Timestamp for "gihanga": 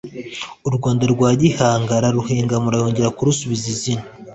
1.41-1.91